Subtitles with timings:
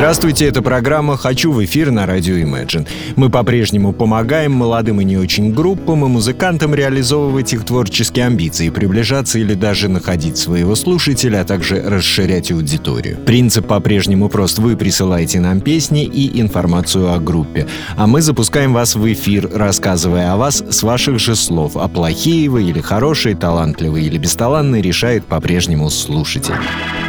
[0.00, 2.88] Здравствуйте, это программа «Хочу в эфир» на радио Imagine.
[3.16, 9.38] Мы по-прежнему помогаем молодым и не очень группам и музыкантам реализовывать их творческие амбиции, приближаться
[9.38, 13.18] или даже находить своего слушателя, а также расширять аудиторию.
[13.26, 14.58] Принцип по-прежнему прост.
[14.58, 20.32] Вы присылаете нам песни и информацию о группе, а мы запускаем вас в эфир, рассказывая
[20.32, 25.26] о вас с ваших же слов, а плохие вы или хорошие, талантливые или бесталанные решает
[25.26, 26.54] по-прежнему слушатель.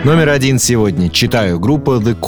[0.04, 1.10] Номер один сегодня.
[1.10, 1.60] Читаю.
[1.60, 2.20] Группа The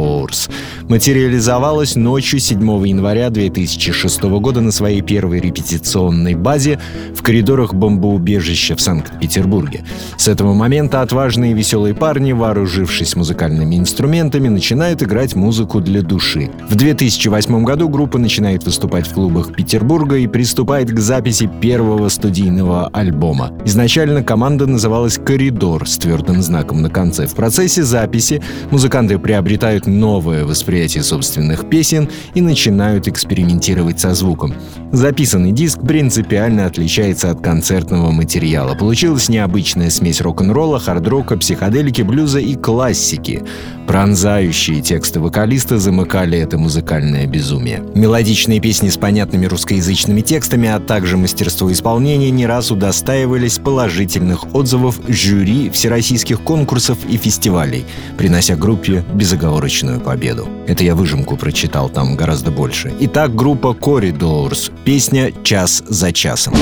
[0.00, 0.50] Corridors.
[0.88, 6.80] Материализовалась ночью 7 января 2006 года на своей первой репетиционной базе
[7.14, 9.84] в коридорах бомбоубежища в Санкт-Петербурге.
[10.16, 16.50] С этого момента отважные и веселые парни, вооружившись музыкальными инструментами, начинают играть музыку для души.
[16.68, 22.88] В 2008 году группа начинает выступать в клубах Петербурга и приступает к записи первого студийного
[22.88, 23.52] альбома.
[23.64, 27.26] Изначально команда называлась «Коридор» с твердым знаком на конце.
[27.26, 34.54] В процессе записи музыканты приобретают новое восприятие собственных песен и начинают экспериментировать со звуком.
[34.92, 38.74] Записанный диск принципиально отличается от концертного материала.
[38.74, 43.42] Получилась необычная смесь рок-н-ролла, хард-рока, психоделики, блюза и классики.
[43.86, 47.82] Пронзающие тексты вокалиста замыкали это музыкальное безумие.
[47.94, 55.00] Мелодичные песни с понятными русскоязычными текстами, а также мастерство исполнения не раз удостаивались положительных отзывов
[55.08, 57.84] жюри всероссийских конкурсов и фестивалей,
[58.16, 59.69] принося группе безоговорочную
[60.00, 60.48] победу.
[60.66, 62.92] Это я выжимку прочитал, там гораздо больше.
[63.00, 64.72] Итак, группа Corridors.
[64.84, 66.54] Песня «Час за часом».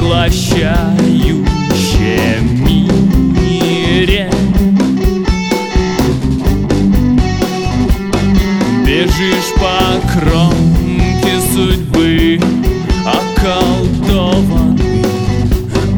[0.00, 4.30] Поглощающем мире.
[8.84, 9.78] Бежишь по
[10.12, 12.40] кромке судьбы
[13.06, 15.04] Околдованный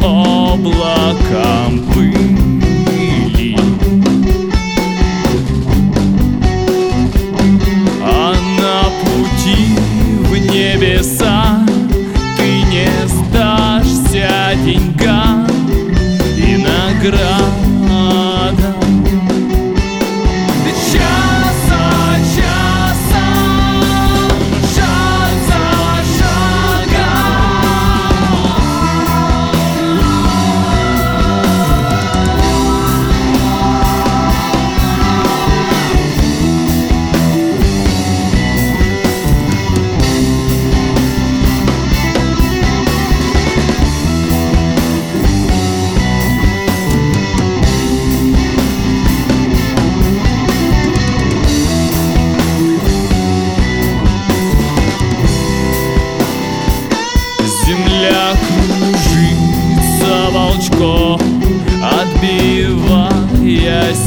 [0.03, 2.32] облаком пыли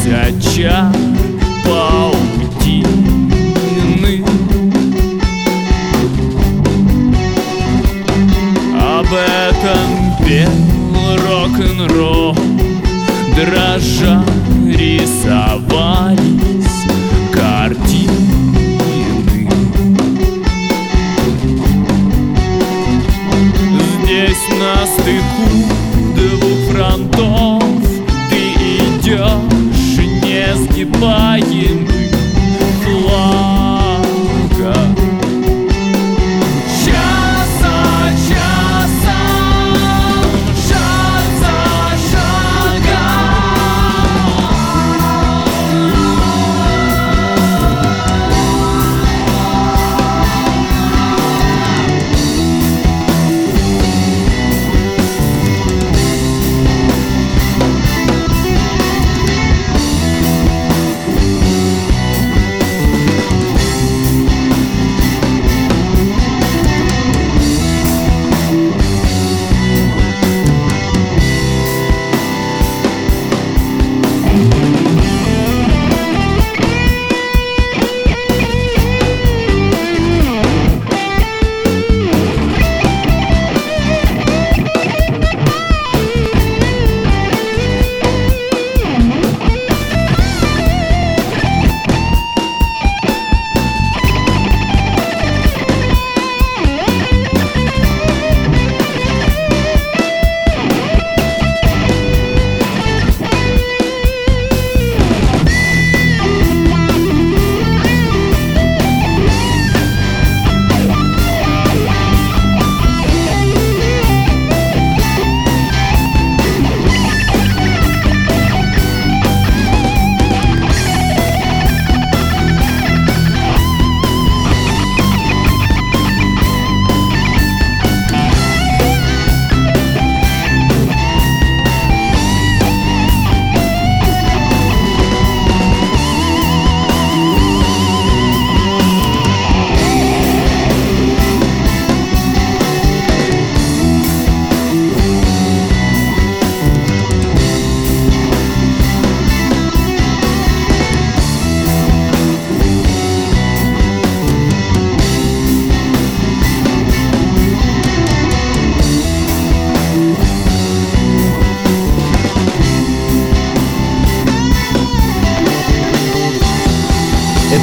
[0.05, 1.04] Отбиваясь от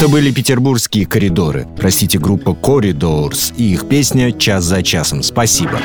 [0.03, 5.23] Это были петербургские коридоры, простите, группа Corridors и их песня «Час за часом».
[5.23, 5.79] Спасибо.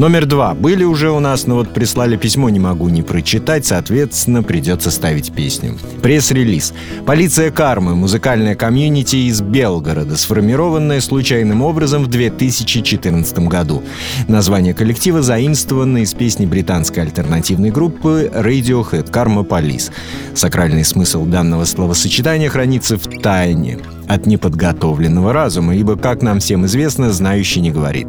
[0.00, 0.54] Номер два.
[0.54, 5.30] Были уже у нас, но вот прислали письмо, не могу не прочитать, соответственно, придется ставить
[5.30, 5.76] песню.
[6.00, 6.72] Пресс-релиз.
[7.04, 7.94] Полиция кармы.
[7.94, 13.82] Музыкальная community из Белгорода, сформированная случайным образом в 2014 году.
[14.26, 19.90] Название коллектива заимствовано из песни британской альтернативной группы Radiohead «Karma Police».
[20.34, 27.12] Сакральный смысл данного словосочетания хранится в тайне от неподготовленного разума, ибо, как нам всем известно,
[27.12, 28.08] знающий не говорит.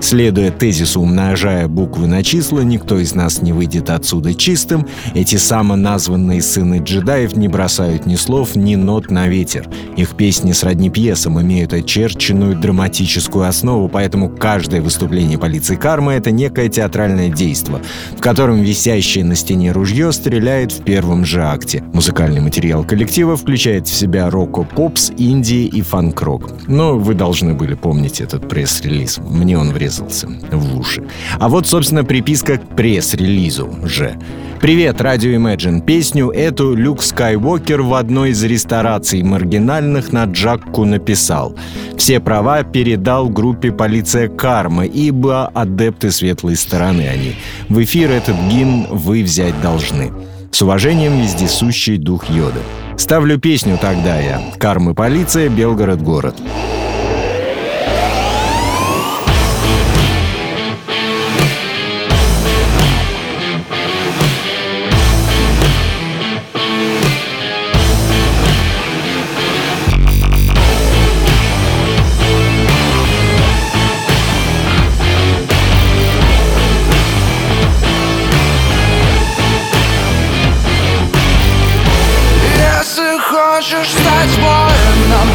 [0.00, 6.42] Следуя тезису «умножая буквы на числа, никто из нас не выйдет отсюда чистым», эти самоназванные
[6.42, 9.66] сыны джедаев не бросают ни слов, ни нот на ветер.
[9.96, 16.68] Их песни сродни пьесам имеют очерченную драматическую основу, поэтому каждое выступление полиции кармы— это некое
[16.68, 17.80] театральное действо,
[18.16, 21.82] в котором висящее на стене ружье стреляет в первом же акте.
[21.94, 26.50] Музыкальный материал коллектива включает в себя роко-попс и инди и фанк-рок.
[26.68, 29.18] Но вы должны были помнить этот пресс-релиз.
[29.18, 31.02] Мне он врезался в уши.
[31.38, 34.18] А вот, собственно, приписка к пресс-релизу же.
[34.60, 35.84] Привет, Радио Imagine.
[35.84, 41.54] Песню эту Люк Скайуокер в одной из рестораций маргинальных на Джакку написал.
[41.98, 47.36] Все права передал группе «Полиция Карма», ибо адепты светлой стороны они.
[47.68, 50.12] В эфир этот гимн вы взять должны.
[50.50, 52.60] С уважением, вездесущий дух Йода.
[52.96, 54.40] Ставлю песню тогда я.
[54.58, 56.36] Кармы полиция, Белгород город.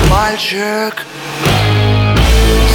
[0.09, 1.05] Мальчик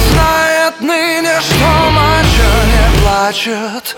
[0.09, 3.95] Знает ныне, что мачо не плачет.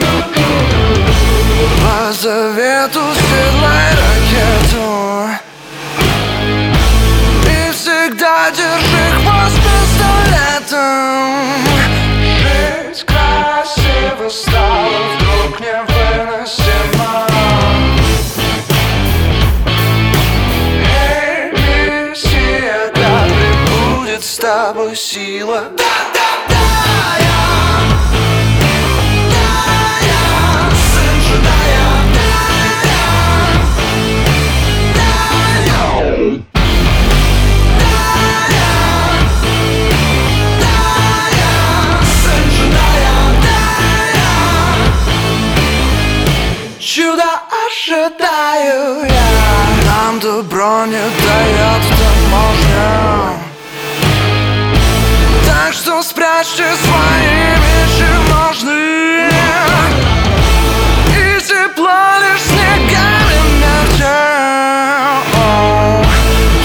[1.81, 5.46] По завету седлай ракету
[24.67, 25.63] с тобой сила.
[25.77, 25.83] Да,
[26.13, 26.65] да, Да,
[27.19, 27.37] я
[46.79, 47.23] Чудо
[47.65, 49.27] ожидаю я.
[49.85, 51.16] Нам добро не
[56.47, 59.29] спрячьте свои вещи в ножны
[61.09, 64.07] И тепло лишь снегами мертвел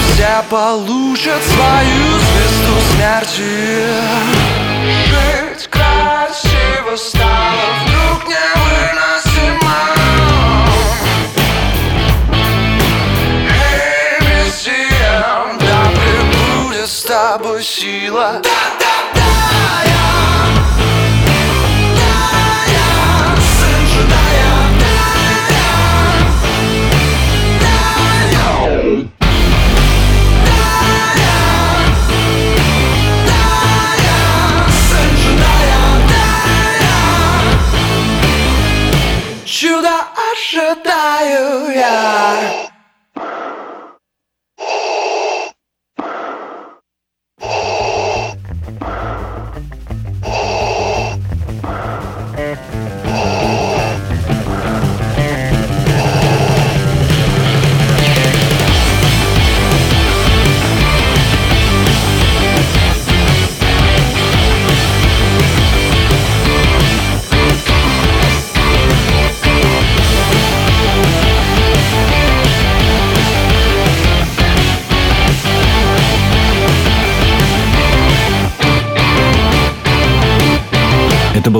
[0.07, 3.72] Все получат свою звезду смерти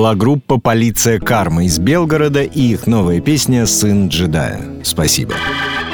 [0.03, 4.59] была группа «Полиция Карма» из Белгорода и их новая песня «Сын джедая».
[4.83, 5.33] Спасибо.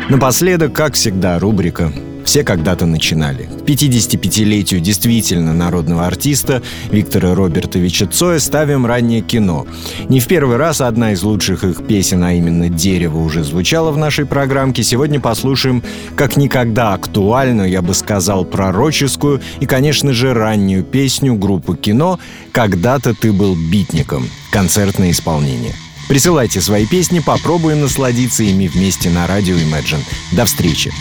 [0.09, 1.93] Напоследок, как всегда, рубрика
[2.29, 3.45] Все когда-то начинали.
[3.45, 9.65] К 55-летию действительно народного артиста Виктора Робертовича Цоя ставим раннее кино.
[10.09, 13.97] Не в первый раз одна из лучших их песен, а именно «Дерево» уже звучала в
[13.97, 14.83] нашей программке.
[14.83, 15.81] Сегодня послушаем
[16.15, 22.19] как никогда актуальную, я бы сказал, пророческую и, конечно же, раннюю песню группы «Кино»
[22.51, 24.29] «Когда-то ты был битником».
[24.51, 25.73] Концертное исполнение.
[26.07, 30.03] Присылайте свои песни, попробуем насладиться ими вместе на радио Imagine.
[30.33, 30.91] До встречи!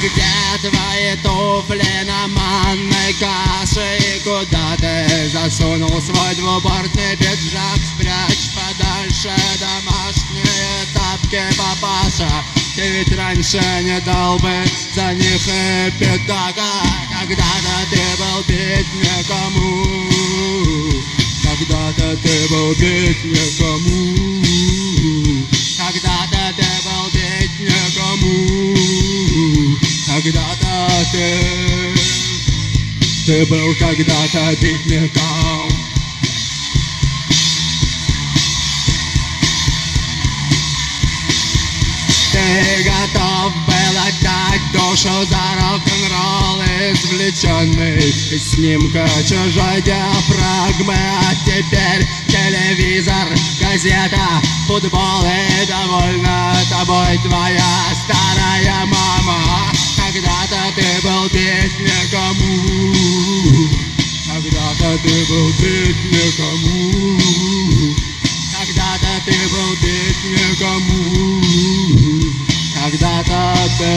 [0.00, 9.34] Где твои туфли на манной каше И куда ты засунул свой двубортный пиджак Спрячь подальше
[9.60, 12.30] домашние тапки, папаша.
[12.74, 14.64] Ты ведь раньше не дал бы
[14.94, 17.00] за них и пятака.
[17.20, 19.84] Когда-то ты был бить никому
[21.42, 24.16] Когда-то ты был бить никому
[25.78, 28.70] Когда-то ты был бить никому
[30.14, 31.94] когда-то ты.
[33.26, 35.70] Ты был когда-то бедняком.
[42.32, 46.62] Ты готов был отдать душу за рок-н-ролл
[46.92, 53.28] Извлеченный из снимка чужой диафрагмы А теперь телевизор,
[53.60, 59.70] газета, футбол И довольна тобой твоя старая мама
[60.12, 62.36] когда-то ты был бедняком.
[64.26, 66.60] Когда-то ты был бедняком.
[68.58, 70.84] Когда-то ты был бедняком.
[72.74, 73.40] Когда-то
[73.78, 73.92] ты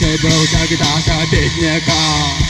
[0.00, 2.44] Ты был когда-то бедняком.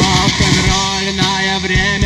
[0.00, 2.03] Рок-н-ролльное время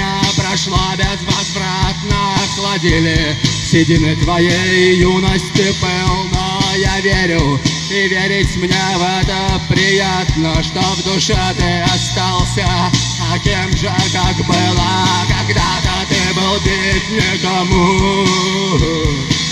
[0.48, 3.36] прошло безвозвратно Охладили
[3.70, 11.02] седины твоей юности пыл Но я верю, и верить мне в это приятно Что в
[11.04, 17.68] душе ты остался, а кем же как было Когда-то ты был бедняком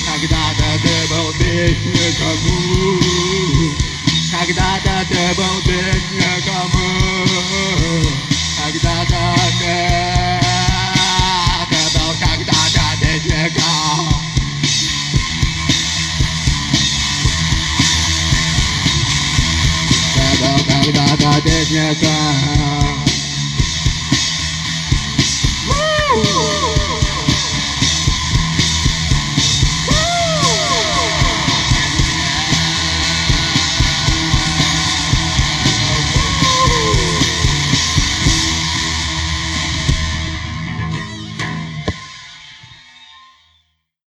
[0.07, 2.39] Когда-то ты был бедняком
[4.33, 6.71] Когда-то ты был бедняком
[8.65, 10.37] Когда-то ты
[13.01, 14.23] бедняком
[20.15, 22.66] Ты был когда-то бедняком